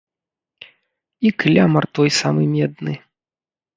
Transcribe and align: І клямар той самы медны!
І 1.29 1.31
клямар 1.43 1.83
той 1.99 2.09
самы 2.21 2.43
медны! 2.55 2.93